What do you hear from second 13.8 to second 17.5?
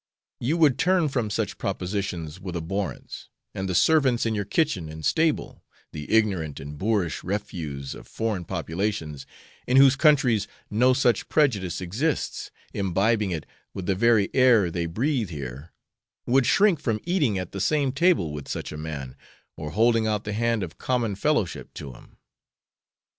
the very air they breathe here would shrink from eating